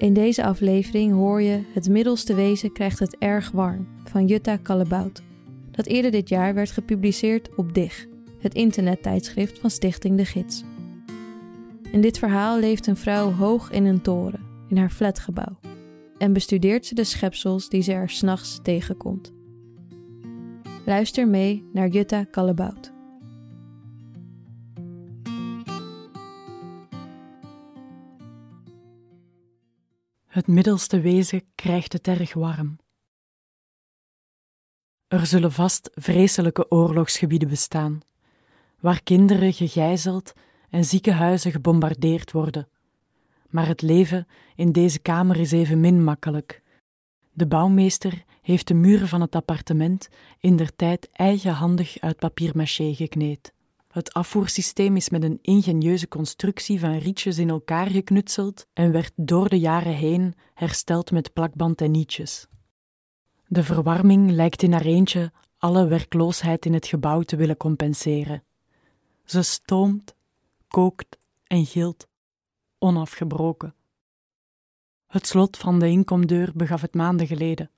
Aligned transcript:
In 0.00 0.12
deze 0.12 0.44
aflevering 0.44 1.12
hoor 1.12 1.42
je 1.42 1.62
Het 1.72 1.88
middelste 1.88 2.34
wezen 2.34 2.72
krijgt 2.72 2.98
het 2.98 3.16
erg 3.18 3.50
warm 3.50 3.88
van 4.04 4.26
Jutta 4.26 4.56
Kallebout, 4.56 5.22
dat 5.70 5.86
eerder 5.86 6.10
dit 6.10 6.28
jaar 6.28 6.54
werd 6.54 6.70
gepubliceerd 6.70 7.54
op 7.54 7.74
DIG, 7.74 8.06
het 8.38 8.54
internettijdschrift 8.54 9.58
van 9.58 9.70
Stichting 9.70 10.16
De 10.16 10.24
Gids. 10.24 10.64
In 11.92 12.00
dit 12.00 12.18
verhaal 12.18 12.58
leeft 12.58 12.86
een 12.86 12.96
vrouw 12.96 13.32
hoog 13.32 13.70
in 13.70 13.84
een 13.84 14.00
toren, 14.00 14.40
in 14.68 14.76
haar 14.76 14.90
flatgebouw, 14.90 15.58
en 16.18 16.32
bestudeert 16.32 16.86
ze 16.86 16.94
de 16.94 17.04
schepsels 17.04 17.68
die 17.68 17.82
ze 17.82 17.92
er 17.92 18.10
s'nachts 18.10 18.60
tegenkomt. 18.62 19.32
Luister 20.86 21.28
mee 21.28 21.64
naar 21.72 21.88
Jutta 21.88 22.24
Kallebout. 22.24 22.99
Het 30.30 30.46
middelste 30.46 31.00
wezen 31.00 31.42
krijgt 31.54 31.92
het 31.92 32.08
erg 32.08 32.34
warm. 32.34 32.78
Er 35.08 35.26
zullen 35.26 35.52
vast 35.52 35.90
vreselijke 35.94 36.70
oorlogsgebieden 36.70 37.48
bestaan, 37.48 38.00
waar 38.80 39.02
kinderen 39.02 39.52
gegijzeld 39.52 40.32
en 40.68 40.84
ziekenhuizen 40.84 41.52
gebombardeerd 41.52 42.32
worden. 42.32 42.68
Maar 43.48 43.66
het 43.66 43.82
leven 43.82 44.26
in 44.54 44.72
deze 44.72 44.98
kamer 44.98 45.36
is 45.36 45.52
evenmin 45.52 46.04
makkelijk. 46.04 46.62
De 47.32 47.46
bouwmeester 47.46 48.24
heeft 48.42 48.68
de 48.68 48.74
muren 48.74 49.08
van 49.08 49.20
het 49.20 49.34
appartement 49.34 50.08
in 50.38 50.56
der 50.56 50.76
tijd 50.76 51.08
eigenhandig 51.12 52.00
uit 52.00 52.18
papier-maché 52.18 52.94
gekneed. 52.94 53.52
Het 53.90 54.12
afvoersysteem 54.12 54.96
is 54.96 55.08
met 55.08 55.22
een 55.22 55.38
ingenieuze 55.42 56.08
constructie 56.08 56.80
van 56.80 56.98
rietjes 56.98 57.38
in 57.38 57.48
elkaar 57.48 57.86
geknutseld 57.86 58.66
en 58.72 58.92
werd 58.92 59.12
door 59.16 59.48
de 59.48 59.58
jaren 59.58 59.94
heen 59.94 60.34
hersteld 60.54 61.10
met 61.10 61.32
plakband 61.32 61.80
en 61.80 61.90
nietjes. 61.90 62.46
De 63.46 63.64
verwarming 63.64 64.30
lijkt 64.30 64.62
in 64.62 64.72
haar 64.72 64.84
eentje 64.84 65.32
alle 65.58 65.86
werkloosheid 65.86 66.66
in 66.66 66.72
het 66.72 66.86
gebouw 66.86 67.22
te 67.22 67.36
willen 67.36 67.56
compenseren. 67.56 68.42
Ze 69.24 69.42
stoomt, 69.42 70.14
kookt 70.68 71.18
en 71.46 71.66
gilt, 71.66 72.08
onafgebroken. 72.78 73.74
Het 75.06 75.26
slot 75.26 75.56
van 75.56 75.78
de 75.78 75.88
inkomdeur 75.88 76.52
begaf 76.54 76.80
het 76.80 76.94
maanden 76.94 77.26
geleden. 77.26 77.70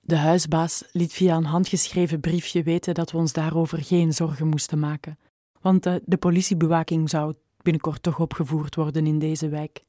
De 0.00 0.16
huisbaas 0.16 0.84
liet 0.92 1.12
via 1.12 1.36
een 1.36 1.44
handgeschreven 1.44 2.20
briefje 2.20 2.62
weten 2.62 2.94
dat 2.94 3.10
we 3.10 3.18
ons 3.18 3.32
daarover 3.32 3.82
geen 3.82 4.12
zorgen 4.12 4.46
moesten 4.46 4.78
maken 4.78 5.18
want 5.64 5.82
de, 5.82 6.02
de 6.04 6.16
politiebewaking 6.16 7.10
zou 7.10 7.34
binnenkort 7.62 8.02
toch 8.02 8.20
opgevoerd 8.20 8.74
worden 8.74 9.06
in 9.06 9.18
deze 9.18 9.48
wijk. 9.48 9.84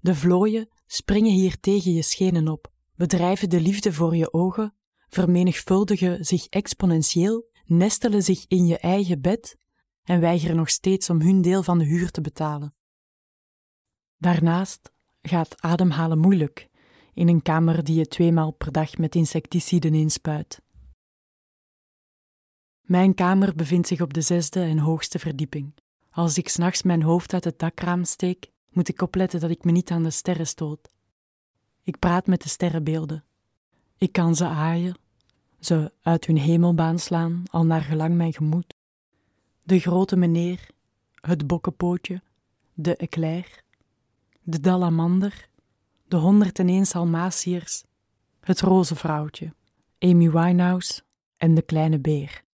De 0.00 0.14
vlooien 0.14 0.68
springen 0.86 1.32
hier 1.32 1.60
tegen 1.60 1.92
je 1.92 2.02
schenen 2.02 2.48
op, 2.48 2.72
bedrijven 2.94 3.50
de 3.50 3.60
liefde 3.60 3.92
voor 3.92 4.16
je 4.16 4.32
ogen, 4.32 4.74
vermenigvuldigen 5.08 6.24
zich 6.24 6.46
exponentieel, 6.46 7.50
nestelen 7.64 8.22
zich 8.22 8.44
in 8.48 8.66
je 8.66 8.78
eigen 8.78 9.20
bed 9.20 9.56
en 10.02 10.20
weigeren 10.20 10.56
nog 10.56 10.68
steeds 10.68 11.10
om 11.10 11.20
hun 11.20 11.42
deel 11.42 11.62
van 11.62 11.78
de 11.78 11.84
huur 11.84 12.10
te 12.10 12.20
betalen. 12.20 12.74
Daarnaast 14.16 14.92
gaat 15.22 15.62
ademhalen 15.62 16.18
moeilijk 16.18 16.68
in 17.14 17.28
een 17.28 17.42
kamer 17.42 17.84
die 17.84 17.96
je 17.96 18.06
tweemaal 18.06 18.50
per 18.50 18.72
dag 18.72 18.98
met 18.98 19.14
insecticiden 19.14 19.94
inspuit. 19.94 20.62
Mijn 22.92 23.14
kamer 23.14 23.54
bevindt 23.54 23.88
zich 23.88 24.00
op 24.00 24.14
de 24.14 24.20
zesde 24.20 24.60
en 24.60 24.78
hoogste 24.78 25.18
verdieping. 25.18 25.74
Als 26.10 26.38
ik 26.38 26.48
s'nachts 26.48 26.82
mijn 26.82 27.02
hoofd 27.02 27.32
uit 27.32 27.44
het 27.44 27.58
dakraam 27.58 28.04
steek, 28.04 28.50
moet 28.70 28.88
ik 28.88 29.02
opletten 29.02 29.40
dat 29.40 29.50
ik 29.50 29.64
me 29.64 29.72
niet 29.72 29.90
aan 29.90 30.02
de 30.02 30.10
sterren 30.10 30.46
stoot. 30.46 30.88
Ik 31.82 31.98
praat 31.98 32.26
met 32.26 32.42
de 32.42 32.48
sterrenbeelden. 32.48 33.24
Ik 33.96 34.12
kan 34.12 34.36
ze 34.36 34.44
aaien, 34.44 34.98
ze 35.60 35.92
uit 36.02 36.26
hun 36.26 36.36
hemelbaan 36.36 36.98
slaan, 36.98 37.42
al 37.50 37.66
naar 37.66 37.80
gelang 37.80 38.14
mijn 38.14 38.32
gemoed. 38.32 38.74
De 39.62 39.78
grote 39.78 40.16
meneer, 40.16 40.68
het 41.14 41.46
bokkenpootje, 41.46 42.22
de 42.74 42.96
eclair, 42.96 43.62
de 44.42 44.60
dalamander, 44.60 45.48
de 46.08 46.16
honderd 46.16 46.58
en 46.58 46.68
een 46.68 46.86
salmasiërs, 46.86 47.84
het 48.40 48.60
roze 48.60 48.94
vrouwtje, 48.94 49.54
Amy 49.98 50.30
Winehouse 50.30 51.02
en 51.36 51.54
de 51.54 51.62
kleine 51.62 51.98
beer. 51.98 52.44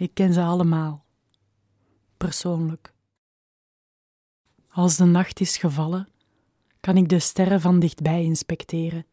Ik 0.00 0.14
ken 0.14 0.32
ze 0.32 0.42
allemaal. 0.42 1.04
Persoonlijk. 2.16 2.94
Als 4.68 4.96
de 4.96 5.04
nacht 5.04 5.40
is 5.40 5.56
gevallen, 5.56 6.08
kan 6.80 6.96
ik 6.96 7.08
de 7.08 7.18
sterren 7.18 7.60
van 7.60 7.78
dichtbij 7.78 8.22
inspecteren. 8.22 9.06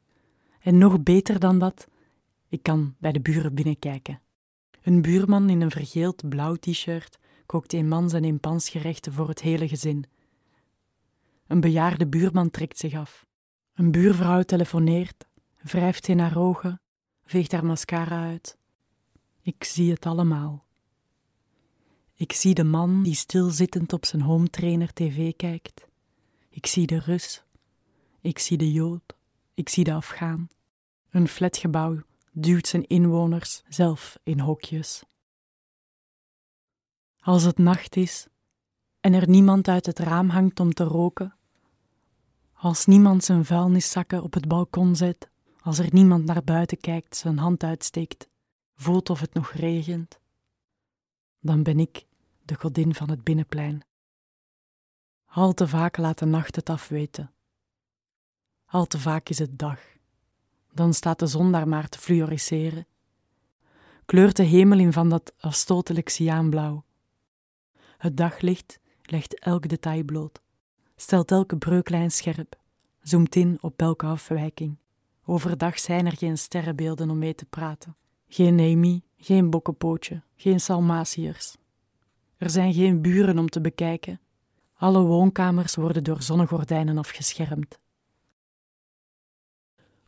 En 0.59 0.77
nog 0.77 1.03
beter 1.03 1.39
dan 1.39 1.59
dat, 1.59 1.87
ik 2.47 2.63
kan 2.63 2.95
bij 2.99 3.11
de 3.11 3.19
buren 3.19 3.55
binnenkijken. 3.55 4.21
Een 4.81 5.01
buurman 5.01 5.49
in 5.49 5.61
een 5.61 5.71
vergeeld 5.71 6.29
blauw 6.29 6.55
t-shirt 6.55 7.19
kookt 7.45 7.73
een 7.73 7.87
man 7.87 8.09
zijn 8.09 8.23
impansgerechten 8.23 9.13
voor 9.13 9.27
het 9.27 9.41
hele 9.41 9.67
gezin. 9.67 10.05
Een 11.47 11.59
bejaarde 11.59 12.07
buurman 12.07 12.49
trekt 12.49 12.77
zich 12.77 12.93
af. 12.93 13.25
Een 13.73 13.91
buurvrouw 13.91 14.41
telefoneert, 14.41 15.27
wrijft 15.61 16.07
in 16.07 16.19
haar 16.19 16.37
ogen, 16.37 16.81
veegt 17.25 17.51
haar 17.51 17.65
mascara 17.65 18.23
uit. 18.23 18.57
Ik 19.41 19.63
zie 19.63 19.91
het 19.91 20.05
allemaal. 20.05 20.65
Ik 22.19 22.33
zie 22.33 22.53
de 22.53 22.63
man 22.63 23.03
die 23.03 23.15
stilzittend 23.15 23.93
op 23.93 24.05
zijn 24.05 24.21
home 24.21 24.49
trainer 24.49 24.93
tv 24.93 25.35
kijkt. 25.35 25.87
Ik 26.49 26.65
zie 26.65 26.87
de 26.87 26.99
Rus. 26.99 27.43
Ik 28.21 28.39
zie 28.39 28.57
de 28.57 28.71
Jood. 28.71 29.15
Ik 29.53 29.69
zie 29.69 29.83
de 29.83 29.93
Afghaan. 29.93 30.47
Een 31.09 31.27
flatgebouw 31.27 32.01
duwt 32.31 32.67
zijn 32.67 32.87
inwoners 32.87 33.63
zelf 33.67 34.19
in 34.23 34.39
hokjes. 34.39 35.03
Als 37.19 37.43
het 37.43 37.57
nacht 37.57 37.95
is 37.95 38.27
en 38.99 39.13
er 39.13 39.29
niemand 39.29 39.67
uit 39.67 39.85
het 39.85 39.99
raam 39.99 40.29
hangt 40.29 40.59
om 40.59 40.73
te 40.73 40.83
roken, 40.83 41.35
als 42.53 42.85
niemand 42.85 43.23
zijn 43.23 43.45
vuilniszakken 43.45 44.23
op 44.23 44.33
het 44.33 44.47
balkon 44.47 44.95
zet, 44.95 45.29
als 45.61 45.79
er 45.79 45.89
niemand 45.91 46.25
naar 46.25 46.43
buiten 46.43 46.79
kijkt, 46.79 47.17
zijn 47.17 47.37
hand 47.37 47.63
uitsteekt, 47.63 48.27
voelt 48.75 49.09
of 49.09 49.19
het 49.19 49.33
nog 49.33 49.51
regent, 49.51 50.19
dan 51.39 51.63
ben 51.63 51.79
ik 51.79 52.06
de 52.47 52.55
godin 52.55 52.95
van 52.95 53.09
het 53.09 53.23
binnenplein. 53.23 53.81
Al 55.25 55.53
te 55.53 55.67
vaak 55.67 55.97
laat 55.97 56.19
de 56.19 56.25
nacht 56.25 56.55
het 56.55 56.69
afweten. 56.69 57.31
Al 58.65 58.85
te 58.85 58.99
vaak 58.99 59.29
is 59.29 59.39
het 59.39 59.59
dag. 59.59 59.79
Dan 60.73 60.93
staat 60.93 61.19
de 61.19 61.27
zon 61.27 61.51
daar 61.51 61.67
maar 61.67 61.89
te 61.89 61.99
fluoriseren. 61.99 62.87
Kleurt 64.05 64.35
de 64.35 64.43
hemel 64.43 64.79
in 64.79 64.93
van 64.93 65.09
dat 65.09 65.33
afstotelijk 65.39 66.09
cyaanblauw. 66.09 66.83
Het 67.97 68.17
daglicht 68.17 68.79
legt 69.01 69.39
elk 69.39 69.69
detail 69.69 70.03
bloot, 70.03 70.41
stelt 70.95 71.31
elke 71.31 71.57
breuklijn 71.57 72.11
scherp, 72.11 72.59
zoomt 73.01 73.35
in 73.35 73.57
op 73.61 73.81
elke 73.81 74.05
afwijking. 74.05 74.77
Overdag 75.25 75.79
zijn 75.79 76.05
er 76.05 76.17
geen 76.17 76.37
sterrenbeelden 76.37 77.09
om 77.09 77.17
mee 77.17 77.35
te 77.35 77.45
praten. 77.45 77.95
Geen 78.27 78.59
Amy, 78.59 79.01
geen 79.17 79.49
bokkenpootje, 79.49 80.21
geen 80.35 80.59
salmasiërs. 80.59 81.57
Er 82.37 82.49
zijn 82.49 82.73
geen 82.73 83.01
buren 83.01 83.37
om 83.37 83.49
te 83.49 83.61
bekijken. 83.61 84.19
Alle 84.73 85.01
woonkamers 85.01 85.75
worden 85.75 86.03
door 86.03 86.21
zonnegordijnen 86.21 86.97
afgeschermd. 86.97 87.79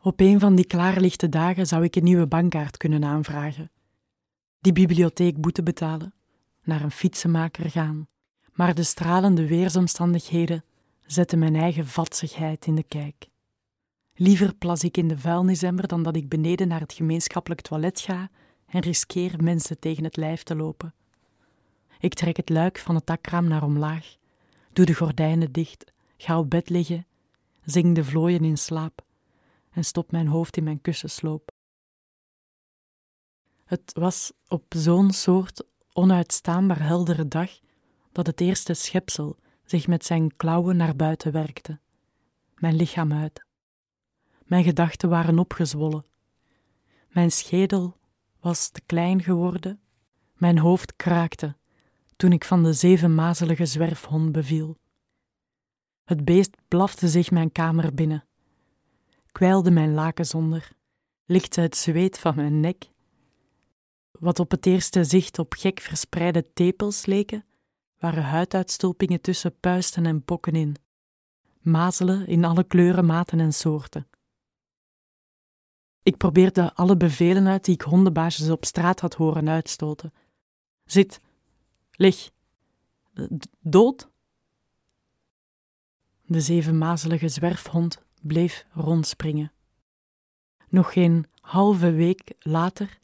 Op 0.01 0.19
een 0.19 0.39
van 0.39 0.55
die 0.55 0.65
klaarlichte 0.65 1.29
dagen 1.29 1.67
zou 1.67 1.83
ik 1.83 1.95
een 1.95 2.03
nieuwe 2.03 2.27
bankkaart 2.27 2.77
kunnen 2.77 3.03
aanvragen, 3.03 3.71
die 4.59 4.73
bibliotheek 4.73 5.41
boete 5.41 5.63
betalen, 5.63 6.13
naar 6.63 6.81
een 6.81 6.91
fietsenmaker 6.91 7.69
gaan, 7.69 8.07
maar 8.53 8.75
de 8.75 8.83
stralende 8.83 9.47
weersomstandigheden 9.47 10.63
zetten 11.05 11.39
mijn 11.39 11.55
eigen 11.55 11.87
vatsigheid 11.87 12.65
in 12.65 12.75
de 12.75 12.83
kijk. 12.83 13.27
Liever 14.15 14.55
plas 14.55 14.83
ik 14.83 14.97
in 14.97 15.07
de 15.07 15.17
vuilnisemmer 15.17 15.87
dan 15.87 16.03
dat 16.03 16.15
ik 16.15 16.29
beneden 16.29 16.67
naar 16.67 16.79
het 16.79 16.93
gemeenschappelijk 16.93 17.61
toilet 17.61 17.99
ga 17.99 18.29
en 18.65 18.81
riskeer 18.81 19.43
mensen 19.43 19.79
tegen 19.79 20.03
het 20.03 20.17
lijf 20.17 20.43
te 20.43 20.55
lopen. 20.55 20.93
Ik 22.01 22.13
trek 22.13 22.37
het 22.37 22.49
luik 22.49 22.79
van 22.79 22.95
het 22.95 23.05
dakraam 23.05 23.47
naar 23.47 23.63
omlaag, 23.63 24.15
doe 24.73 24.85
de 24.85 24.93
gordijnen 24.93 25.51
dicht, 25.51 25.91
ga 26.17 26.39
op 26.39 26.49
bed 26.49 26.69
liggen, 26.69 27.07
zing 27.65 27.95
de 27.95 28.03
vlooien 28.03 28.43
in 28.43 28.57
slaap. 28.57 29.05
En 29.71 29.83
stop 29.85 30.11
mijn 30.11 30.27
hoofd 30.27 30.57
in 30.57 30.63
mijn 30.63 30.81
kussensloop. 30.81 31.51
Het 33.65 33.91
was 33.93 34.31
op 34.47 34.63
zo'n 34.69 35.11
soort 35.11 35.63
onuitstaanbaar 35.93 36.81
heldere 36.81 37.27
dag 37.27 37.59
dat 38.11 38.27
het 38.27 38.41
eerste 38.41 38.73
schepsel 38.73 39.37
zich 39.65 39.87
met 39.87 40.05
zijn 40.05 40.35
klauwen 40.35 40.77
naar 40.77 40.95
buiten 40.95 41.31
werkte, 41.31 41.79
mijn 42.55 42.75
lichaam 42.75 43.13
uit. 43.13 43.45
Mijn 44.43 44.63
gedachten 44.63 45.09
waren 45.09 45.39
opgezwollen. 45.39 46.05
Mijn 47.09 47.31
schedel 47.31 47.97
was 48.39 48.69
te 48.69 48.81
klein 48.85 49.23
geworden, 49.23 49.79
mijn 50.33 50.57
hoofd 50.57 50.95
kraakte 50.95 51.57
toen 52.19 52.31
ik 52.31 52.43
van 52.43 52.63
de 52.63 52.73
zevenmazelige 52.73 53.65
zwerfhond 53.65 54.31
beviel. 54.31 54.77
Het 56.03 56.25
beest 56.25 56.57
blafte 56.67 57.07
zich 57.07 57.31
mijn 57.31 57.51
kamer 57.51 57.93
binnen, 57.93 58.25
kwijlde 59.31 59.71
mijn 59.71 59.93
lakens 59.93 60.33
onder, 60.33 60.71
likte 61.25 61.61
het 61.61 61.77
zweet 61.77 62.19
van 62.19 62.35
mijn 62.35 62.59
nek. 62.59 62.89
Wat 64.11 64.39
op 64.39 64.51
het 64.51 64.65
eerste 64.65 65.03
zicht 65.03 65.39
op 65.39 65.53
gek 65.53 65.79
verspreide 65.79 66.53
tepels 66.53 67.05
leken, 67.05 67.45
waren 67.97 68.23
huiduitstulpingen 68.23 69.21
tussen 69.21 69.59
puisten 69.59 70.05
en 70.05 70.23
pokken 70.23 70.55
in, 70.55 70.75
mazelen 71.59 72.27
in 72.27 72.45
alle 72.45 72.63
kleuren, 72.63 73.05
maten 73.05 73.39
en 73.39 73.53
soorten. 73.53 74.07
Ik 76.03 76.17
probeerde 76.17 76.73
alle 76.73 76.97
bevelen 76.97 77.47
uit 77.47 77.65
die 77.65 77.73
ik 77.73 77.81
hondenbaasjes 77.81 78.49
op 78.49 78.65
straat 78.65 78.99
had 78.99 79.13
horen 79.13 79.49
uitstoten. 79.49 80.13
Zit, 80.85 81.21
lig, 81.99 82.31
dood. 83.59 84.09
De 86.25 86.41
zevenmazelige 86.41 87.27
zwerfhond 87.29 88.03
bleef 88.21 88.65
rondspringen. 88.71 89.51
Nog 90.69 90.93
geen 90.93 91.25
halve 91.39 91.91
week 91.91 92.33
later 92.39 92.97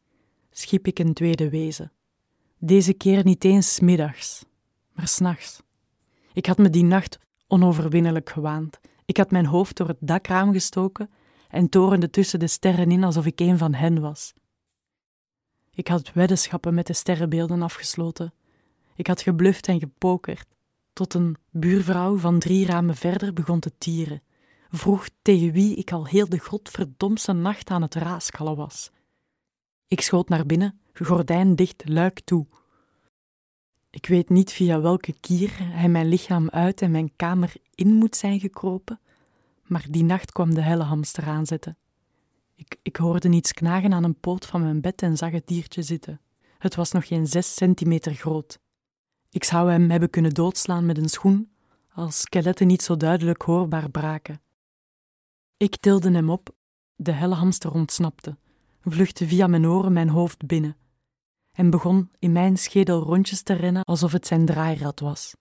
schiep 0.52 0.88
ik 0.88 1.00
een 1.00 1.14
tweede 1.14 1.50
wezen. 1.50 1.92
Deze 2.58 2.94
keer 2.94 3.24
niet 3.24 3.44
eens 3.44 3.80
middags, 3.80 4.46
maar 4.92 5.08
s'nachts. 5.08 5.62
Ik 6.34 6.46
had 6.46 6.58
me 6.58 6.70
die 6.70 6.84
nacht 6.84 7.20
onoverwinnelijk 7.48 8.30
gewaand. 8.30 8.80
Ik 9.06 9.18
had 9.18 9.32
mijn 9.32 9.46
hoofd 9.46 9.78
door 9.78 9.88
het 9.88 9.98
dakraam 10.00 10.52
gestoken 10.52 11.10
en 11.50 11.70
torende 11.70 12.10
tussen 12.10 12.40
de 12.40 12.48
sterren 12.48 12.92
in 12.92 13.04
alsof 13.04 13.26
ik 13.26 13.40
een 13.40 13.58
van 13.58 13.74
hen 13.74 14.02
was. 14.02 14.34
Ik 15.72 15.88
had 15.88 16.14
weddenschappen 16.14 16.74
met 16.74 16.88
de 16.88 16.94
sterrenbeelden 16.94 17.62
afgesloten. 17.62 18.34
Ik 18.96 19.08
had 19.08 19.22
gebluft 19.22 19.68
en 19.68 19.80
gepokerd, 19.80 20.48
tot 20.94 21.14
een 21.14 21.36
buurvrouw 21.52 22.18
van 22.18 22.40
drie 22.40 22.66
ramen 22.66 22.96
verder 22.96 23.34
begon 23.34 23.60
te 23.60 23.72
tieren, 23.78 24.22
vroeg 24.70 25.10
tegen 25.22 25.52
wie 25.52 25.76
ik 25.76 25.92
al 25.92 26.06
heel 26.06 26.30
de 26.30 26.40
godverdomste 26.40 27.34
nacht 27.34 27.70
aan 27.70 27.82
het 27.82 27.96
raaskallen 27.96 28.56
was. 28.56 28.92
Ik 29.88 30.02
schoot 30.02 30.30
naar 30.30 30.46
binnen, 30.46 30.80
gordijn 30.94 31.56
dicht, 31.56 31.84
luik 31.88 32.20
toe. 32.20 32.46
Ik 33.90 34.06
weet 34.06 34.30
niet 34.30 34.52
via 34.52 34.82
welke 34.82 35.20
kier 35.20 35.52
hij 35.60 35.90
mijn 35.90 36.08
lichaam 36.08 36.50
uit 36.50 36.82
en 36.82 36.92
mijn 36.92 37.16
kamer 37.16 37.54
in 37.76 37.94
moet 37.94 38.16
zijn 38.16 38.40
gekropen, 38.40 39.00
maar 39.64 39.86
die 39.90 40.04
nacht 40.04 40.32
kwam 40.32 40.54
de 40.54 40.62
hellehamster 40.62 41.24
aanzetten. 41.24 41.78
Ik, 42.56 42.78
ik 42.82 42.96
hoorde 42.96 43.30
iets 43.30 43.54
knagen 43.54 43.94
aan 43.94 44.04
een 44.04 44.20
poot 44.20 44.46
van 44.46 44.62
mijn 44.62 44.82
bed 44.82 45.02
en 45.02 45.18
zag 45.18 45.32
het 45.32 45.48
diertje 45.48 45.82
zitten. 45.82 46.22
Het 46.58 46.76
was 46.76 46.92
nog 46.92 47.08
geen 47.08 47.28
zes 47.28 47.56
centimeter 47.56 48.14
groot. 48.14 48.60
Ik 49.36 49.44
zou 49.44 49.72
hem 49.72 49.90
hebben 49.90 50.10
kunnen 50.10 50.32
doodslaan 50.32 50.86
met 50.86 50.98
een 50.98 51.10
schoen, 51.10 51.52
als 51.94 52.20
skeletten 52.20 52.68
niet 52.68 52.82
zo 52.82 52.98
duidelijk 52.98 53.42
hoorbaar 53.42 53.90
braken. 53.90 54.42
Ik 55.58 55.78
tilde 55.78 56.12
hem 56.12 56.30
op, 56.30 56.56
de 56.96 57.12
hellehamster 57.12 57.72
ontsnapte, 57.72 58.38
vluchtte 58.82 59.28
via 59.28 59.48
mijn 59.48 59.66
oren 59.68 59.94
mijn 59.94 60.10
hoofd 60.10 60.46
binnen 60.46 60.78
en 61.52 61.70
begon 61.70 62.12
in 62.20 62.32
mijn 62.32 62.58
schedel 62.58 63.02
rondjes 63.02 63.42
te 63.42 63.54
rennen 63.54 63.84
alsof 63.84 64.12
het 64.12 64.28
zijn 64.28 64.46
draairad 64.46 65.00
was. 65.00 65.36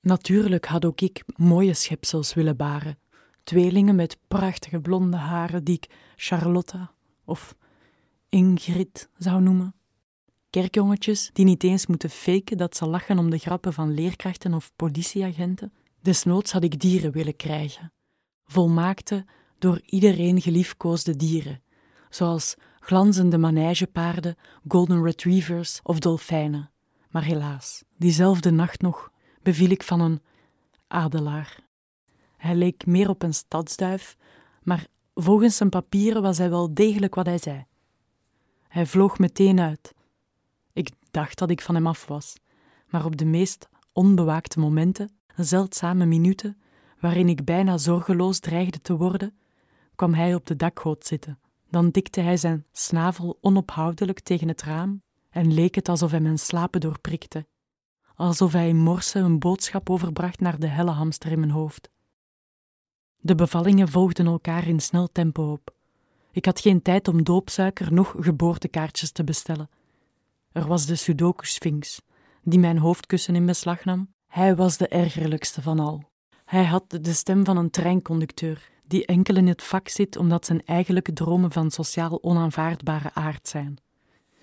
Natuurlijk 0.00 0.66
had 0.66 0.84
ook 0.84 1.00
ik 1.00 1.24
mooie 1.36 1.74
schepsels 1.74 2.34
willen 2.34 2.56
baren, 2.56 2.98
tweelingen 3.42 3.94
met 3.94 4.18
prachtige 4.28 4.80
blonde 4.80 5.16
haren 5.16 5.64
die 5.64 5.74
ik 5.74 5.90
Charlotta 6.16 6.94
of 7.24 7.56
Ingrid 8.28 9.08
zou 9.18 9.42
noemen. 9.42 9.74
Kerkjongetjes 10.52 11.30
die 11.32 11.44
niet 11.44 11.62
eens 11.64 11.86
moeten 11.86 12.10
faken 12.10 12.56
dat 12.56 12.76
ze 12.76 12.86
lachen 12.86 13.18
om 13.18 13.30
de 13.30 13.38
grappen 13.38 13.72
van 13.72 13.94
leerkrachten 13.94 14.54
of 14.54 14.72
politieagenten. 14.76 15.72
Desnoods 16.00 16.52
had 16.52 16.62
ik 16.62 16.80
dieren 16.80 17.12
willen 17.12 17.36
krijgen, 17.36 17.92
volmaakte, 18.44 19.24
door 19.58 19.80
iedereen 19.84 20.40
geliefkoosde 20.40 21.16
dieren, 21.16 21.62
zoals 22.10 22.54
glanzende 22.80 23.38
manegepaarden, 23.38 24.36
golden 24.68 25.02
retrievers 25.04 25.80
of 25.82 25.98
dolfijnen. 25.98 26.70
Maar 27.10 27.24
helaas, 27.24 27.84
diezelfde 27.96 28.50
nacht 28.50 28.80
nog 28.80 29.10
beviel 29.42 29.70
ik 29.70 29.82
van 29.82 30.00
een 30.00 30.22
adelaar. 30.86 31.58
Hij 32.36 32.54
leek 32.54 32.86
meer 32.86 33.08
op 33.08 33.22
een 33.22 33.34
stadsduif, 33.34 34.16
maar 34.62 34.86
volgens 35.14 35.56
zijn 35.56 35.68
papieren 35.68 36.22
was 36.22 36.38
hij 36.38 36.50
wel 36.50 36.74
degelijk 36.74 37.14
wat 37.14 37.26
hij 37.26 37.38
zei. 37.38 37.66
Hij 38.68 38.86
vloog 38.86 39.18
meteen 39.18 39.60
uit. 39.60 39.94
Dacht 41.12 41.38
dat 41.38 41.50
ik 41.50 41.60
van 41.60 41.74
hem 41.74 41.86
af 41.86 42.06
was, 42.06 42.34
maar 42.88 43.04
op 43.04 43.16
de 43.16 43.24
meest 43.24 43.68
onbewaakte 43.92 44.58
momenten, 44.58 45.10
zeldzame 45.36 46.06
minuten, 46.06 46.60
waarin 47.00 47.28
ik 47.28 47.44
bijna 47.44 47.78
zorgeloos 47.78 48.38
dreigde 48.38 48.80
te 48.80 48.96
worden, 48.96 49.36
kwam 49.94 50.14
hij 50.14 50.34
op 50.34 50.46
de 50.46 50.56
dakgoot 50.56 51.06
zitten. 51.06 51.38
Dan 51.70 51.90
dikte 51.90 52.20
hij 52.20 52.36
zijn 52.36 52.66
snavel 52.72 53.38
onophoudelijk 53.40 54.20
tegen 54.20 54.48
het 54.48 54.62
raam 54.62 55.02
en 55.30 55.54
leek 55.54 55.74
het 55.74 55.88
alsof 55.88 56.10
hij 56.10 56.20
mijn 56.20 56.38
slapen 56.38 56.80
doorprikte 56.80 57.46
alsof 58.22 58.52
hij 58.52 58.68
in 58.68 58.76
morsen 58.76 59.24
een 59.24 59.38
boodschap 59.38 59.90
overbracht 59.90 60.40
naar 60.40 60.58
de 60.58 60.66
helle 60.66 60.90
hamster 60.90 61.32
in 61.32 61.38
mijn 61.38 61.50
hoofd. 61.50 61.90
De 63.16 63.34
bevallingen 63.34 63.88
volgden 63.88 64.26
elkaar 64.26 64.68
in 64.68 64.80
snel 64.80 65.08
tempo 65.12 65.52
op. 65.52 65.74
Ik 66.32 66.44
had 66.44 66.60
geen 66.60 66.82
tijd 66.82 67.08
om 67.08 67.24
doopsuiker 67.24 67.92
nog 67.92 68.14
geboortekaartjes 68.18 69.10
te 69.10 69.24
bestellen. 69.24 69.70
Er 70.52 70.66
was 70.66 70.86
de 70.86 70.96
Sudoku-sphinx, 70.96 72.00
die 72.42 72.58
mijn 72.58 72.78
hoofdkussen 72.78 73.34
in 73.34 73.46
beslag 73.46 73.84
nam. 73.84 74.14
Hij 74.26 74.56
was 74.56 74.76
de 74.76 74.88
ergerlijkste 74.88 75.62
van 75.62 75.78
al. 75.78 76.10
Hij 76.44 76.64
had 76.64 76.84
de 76.88 77.12
stem 77.12 77.44
van 77.44 77.56
een 77.56 77.70
treinconducteur, 77.70 78.70
die 78.86 79.06
enkel 79.06 79.36
in 79.36 79.46
het 79.46 79.62
vak 79.62 79.88
zit 79.88 80.16
omdat 80.16 80.46
zijn 80.46 80.64
eigenlijke 80.64 81.12
dromen 81.12 81.50
van 81.50 81.70
sociaal 81.70 82.22
onaanvaardbare 82.22 83.10
aard 83.14 83.48
zijn. 83.48 83.76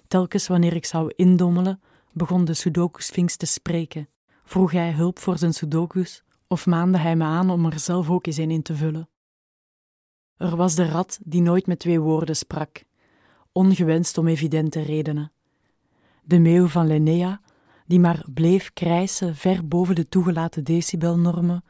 Telkens 0.07 0.47
wanneer 0.47 0.73
ik 0.73 0.85
zou 0.85 1.13
indommelen, 1.15 1.81
begon 2.11 2.45
de 2.45 2.53
Sudoku-sphinx 2.53 3.35
te 3.35 3.45
spreken. 3.45 4.09
Vroeg 4.43 4.71
hij 4.71 4.91
hulp 4.91 5.19
voor 5.19 5.37
zijn 5.37 5.53
Sudokus 5.53 6.23
of 6.47 6.65
maande 6.65 6.97
hij 6.97 7.15
me 7.15 7.23
aan 7.23 7.49
om 7.49 7.65
er 7.65 7.79
zelf 7.79 8.09
ook 8.09 8.27
eens 8.27 8.37
een 8.37 8.51
in 8.51 8.61
te 8.61 8.75
vullen. 8.75 9.09
Er 10.37 10.55
was 10.55 10.75
de 10.75 10.85
rat 10.85 11.19
die 11.23 11.41
nooit 11.41 11.67
met 11.67 11.79
twee 11.79 11.99
woorden 11.99 12.35
sprak, 12.35 12.83
ongewenst 13.51 14.17
om 14.17 14.27
evidente 14.27 14.81
redenen. 14.81 15.31
De 16.29 16.39
meeuw 16.39 16.67
van 16.67 16.87
Linnea, 16.87 17.41
die 17.85 17.99
maar 17.99 18.25
bleef 18.33 18.73
krijsen 18.73 19.35
ver 19.35 19.67
boven 19.67 19.95
de 19.95 20.09
toegelaten 20.09 20.63
decibelnormen. 20.63 21.63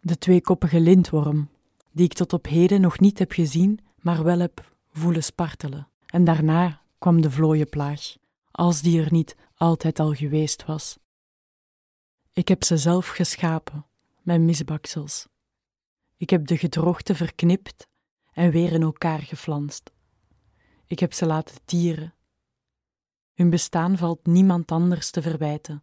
De 0.00 0.18
tweekoppige 0.18 0.80
lintworm, 0.80 1.48
die 1.92 2.04
ik 2.04 2.12
tot 2.12 2.32
op 2.32 2.46
heden 2.46 2.80
nog 2.80 2.98
niet 2.98 3.18
heb 3.18 3.32
gezien, 3.32 3.80
maar 4.00 4.24
wel 4.24 4.38
heb 4.38 4.72
voelen 4.92 5.22
spartelen. 5.22 5.88
En 6.06 6.24
daarna 6.24 6.80
kwam 6.98 7.20
de 7.20 7.30
vlooienplaag, 7.30 8.16
als 8.50 8.82
die 8.82 9.02
er 9.02 9.12
niet 9.12 9.36
altijd 9.54 9.98
al 9.98 10.12
geweest 10.12 10.64
was. 10.64 10.98
Ik 12.32 12.48
heb 12.48 12.64
ze 12.64 12.76
zelf 12.76 13.08
geschapen, 13.08 13.86
mijn 14.22 14.44
misbaksels. 14.44 15.28
Ik 16.16 16.30
heb 16.30 16.46
de 16.46 16.56
gedroogte 16.56 17.14
verknipt 17.14 17.86
en 18.32 18.50
weer 18.50 18.72
in 18.72 18.82
elkaar 18.82 19.20
geflanst. 19.20 19.92
Ik 20.86 20.98
heb 20.98 21.12
ze 21.12 21.26
laten 21.26 21.56
tieren. 21.64 22.15
Hun 23.36 23.50
bestaan 23.50 23.96
valt 23.96 24.26
niemand 24.26 24.72
anders 24.72 25.10
te 25.10 25.22
verwijten. 25.22 25.82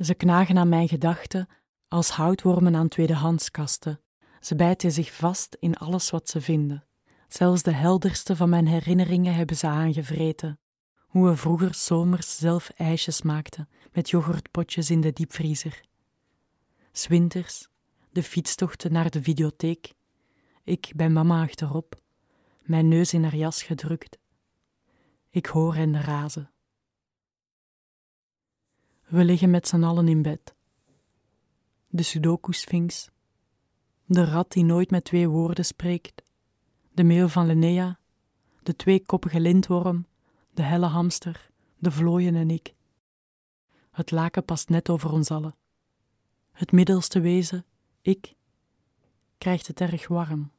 Ze 0.00 0.14
knagen 0.14 0.58
aan 0.58 0.68
mijn 0.68 0.88
gedachten 0.88 1.48
als 1.88 2.10
houtwormen 2.10 2.76
aan 2.76 2.88
tweedehandskasten. 2.88 4.00
Ze 4.40 4.54
bijten 4.54 4.92
zich 4.92 5.12
vast 5.12 5.56
in 5.60 5.74
alles 5.76 6.10
wat 6.10 6.28
ze 6.28 6.40
vinden. 6.40 6.84
Zelfs 7.28 7.62
de 7.62 7.70
helderste 7.70 8.36
van 8.36 8.48
mijn 8.48 8.66
herinneringen 8.66 9.34
hebben 9.34 9.56
ze 9.56 9.66
aangevreten 9.66 10.58
hoe 11.08 11.28
we 11.28 11.36
vroeger 11.36 11.74
zomers 11.74 12.36
zelf 12.36 12.68
ijsjes 12.68 13.22
maakten 13.22 13.68
met 13.92 14.10
yoghurtpotjes 14.10 14.90
in 14.90 15.00
de 15.00 15.12
diepvriezer. 15.12 15.80
Swinters, 16.92 17.68
de 18.12 18.22
fietstochten 18.22 18.92
naar 18.92 19.10
de 19.10 19.22
videotheek, 19.22 19.92
ik 20.64 20.92
bij 20.96 21.08
mama 21.08 21.42
achterop, 21.42 22.00
mijn 22.62 22.88
neus 22.88 23.12
in 23.12 23.22
haar 23.22 23.36
jas 23.36 23.62
gedrukt. 23.62 24.18
Ik 25.30 25.46
hoor 25.46 25.74
hen 25.74 26.02
razen. 26.02 26.50
We 29.08 29.24
liggen 29.24 29.50
met 29.50 29.68
z'n 29.68 29.82
allen 29.82 30.08
in 30.08 30.22
bed. 30.22 30.54
de 31.88 32.02
Sudoku-sphinx, 32.02 33.10
de 34.04 34.24
rat 34.24 34.52
die 34.52 34.64
nooit 34.64 34.90
met 34.90 35.04
twee 35.04 35.28
woorden 35.28 35.64
spreekt, 35.64 36.22
de 36.92 37.04
meeuw 37.04 37.28
van 37.28 37.46
Linnea, 37.46 37.98
de 38.62 38.76
tweekoppige 38.76 39.40
lintworm, 39.40 40.06
de 40.54 40.62
helle 40.62 40.86
hamster, 40.86 41.50
de 41.78 41.90
vlooien 41.90 42.34
en 42.34 42.50
ik. 42.50 42.74
Het 43.90 44.10
laken 44.10 44.44
past 44.44 44.68
net 44.68 44.90
over 44.90 45.12
ons 45.12 45.30
allen. 45.30 45.56
Het 46.52 46.72
middelste 46.72 47.20
wezen, 47.20 47.64
ik, 48.00 48.34
krijgt 49.38 49.66
het 49.66 49.80
erg 49.80 50.08
warm. 50.08 50.50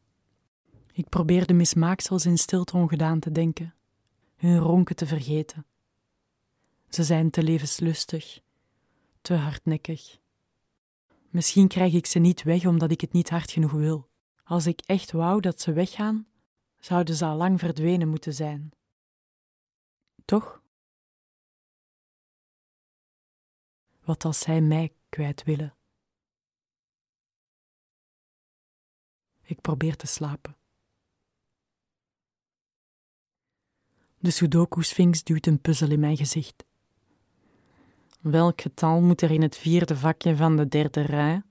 Ik 0.91 1.09
probeer 1.09 1.45
de 1.45 1.53
mismaaksels 1.53 2.25
in 2.25 2.37
stilte 2.37 2.77
ongedaan 2.77 3.19
te 3.19 3.31
denken, 3.31 3.73
hun 4.35 4.57
ronken 4.57 4.95
te 4.95 5.05
vergeten. 5.05 5.65
Ze 6.89 7.03
zijn 7.03 7.29
te 7.29 7.43
levenslustig, 7.43 8.41
te 9.21 9.33
hardnekkig. 9.33 10.19
Misschien 11.29 11.67
krijg 11.67 11.93
ik 11.93 12.05
ze 12.05 12.19
niet 12.19 12.43
weg 12.43 12.65
omdat 12.65 12.91
ik 12.91 13.01
het 13.01 13.11
niet 13.11 13.29
hard 13.29 13.51
genoeg 13.51 13.71
wil. 13.71 14.09
Als 14.43 14.65
ik 14.65 14.81
echt 14.81 15.11
wou 15.11 15.41
dat 15.41 15.61
ze 15.61 15.73
weggaan, 15.73 16.27
zouden 16.79 17.15
ze 17.15 17.25
al 17.25 17.35
lang 17.35 17.59
verdwenen 17.59 18.07
moeten 18.07 18.33
zijn. 18.33 18.71
Toch? 20.25 20.61
Wat 24.03 24.25
als 24.25 24.39
zij 24.39 24.61
mij 24.61 24.93
kwijt 25.09 25.43
willen? 25.43 25.75
Ik 29.41 29.61
probeer 29.61 29.95
te 29.95 30.07
slapen. 30.07 30.57
De 34.19 34.31
Sudoku-sphinx 34.31 35.23
duwt 35.23 35.45
een 35.45 35.61
puzzel 35.61 35.91
in 35.91 35.99
mijn 35.99 36.17
gezicht. 36.17 36.67
Welk 38.19 38.61
getal 38.61 39.01
moet 39.01 39.21
er 39.21 39.31
in 39.31 39.41
het 39.41 39.57
vierde 39.57 39.97
vakje 39.97 40.35
van 40.35 40.55
de 40.55 40.67
derde 40.67 41.01
rij? 41.01 41.41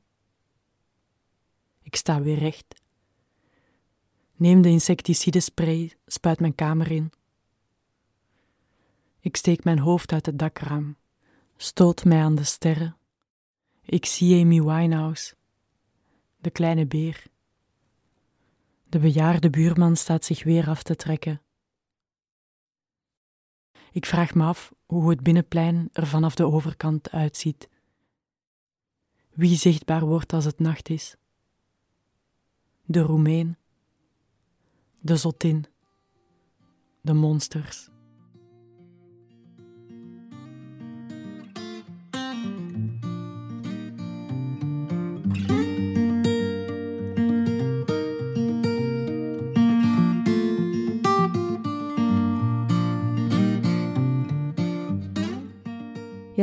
Ik 1.83 1.97
sta 1.97 2.23
weer 2.23 2.39
recht. 2.39 2.83
Neem 4.37 4.63
de 4.63 4.69
insecticidespray, 4.69 5.93
spuit 6.07 6.41
mijn 6.41 6.55
kamer 6.55 6.91
in. 6.91 7.13
Ik 9.21 9.37
steek 9.37 9.65
mijn 9.65 9.79
hoofd 9.79 10.13
uit 10.13 10.27
het 10.27 10.39
dakraam, 10.39 10.97
stoot 11.57 12.05
mij 12.05 12.23
aan 12.23 12.35
de 12.35 12.45
sterren. 12.45 12.97
Ik 13.83 14.05
zie 14.05 14.43
Amy 14.43 14.63
Winehouse, 14.63 15.35
de 16.37 16.51
kleine 16.51 16.87
beer. 16.87 17.23
De 18.89 18.99
bejaarde 18.99 19.51
buurman 19.51 19.97
staat 19.97 20.25
zich 20.25 20.45
weer 20.45 20.69
af 20.69 20.83
te 20.83 20.97
trekken. 20.97 21.41
Ik 23.99 24.07
vraag 24.07 24.35
me 24.35 24.45
af 24.45 24.73
hoe 24.87 25.11
het 25.11 25.23
binnenplein 25.23 25.89
er 25.93 26.07
vanaf 26.07 26.35
de 26.35 26.45
overkant 26.45 27.11
uitziet. 27.11 27.69
Wie 29.31 29.57
zichtbaar 29.57 30.05
wordt 30.05 30.33
als 30.33 30.45
het 30.45 30.59
nacht 30.59 30.89
is? 30.89 31.17
De 32.85 33.01
Roemeen, 33.01 33.57
de 35.01 35.17
Zotin, 35.17 35.65
de 37.01 37.13
monsters. 37.13 37.91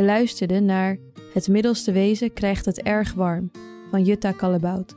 Luisterde 0.06 0.60
naar 0.60 0.98
Het 1.34 1.48
middelste 1.48 1.92
wezen 1.92 2.34
krijgt 2.34 2.66
het 2.66 2.82
erg 2.82 3.14
warm 3.14 3.52
van 3.92 4.04
Jutta 4.04 4.32
Kallebout. 4.32 4.96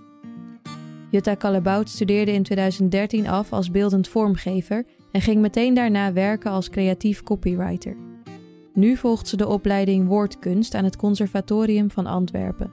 Jutta 1.11 1.35
Kallebout 1.35 1.89
studeerde 1.89 2.33
in 2.33 2.43
2013 2.43 3.29
af 3.29 3.53
als 3.53 3.71
beeldend 3.71 4.09
vormgever 4.09 4.85
en 5.13 5.21
ging 5.21 5.41
meteen 5.41 5.75
daarna 5.75 6.13
werken 6.13 6.51
als 6.51 6.71
creatief 6.71 7.23
copywriter. 7.23 7.97
Nu 8.75 8.97
volgt 8.97 9.29
ze 9.29 9.37
de 9.37 9.47
opleiding 9.47 10.09
Woordkunst 10.09 10.75
aan 10.75 10.85
het 10.85 10.97
Conservatorium 10.97 11.91
van 11.91 12.07
Antwerpen. 12.07 12.71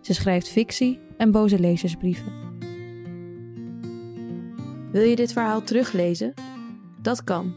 Ze 0.00 0.14
schrijft 0.14 0.48
fictie 0.48 0.98
en 1.16 1.30
boze 1.30 1.58
lezersbrieven. 1.58 2.32
Wil 4.92 5.02
je 5.02 5.16
dit 5.16 5.32
verhaal 5.32 5.62
teruglezen? 5.62 6.34
Dat 7.02 7.24
kan. 7.24 7.54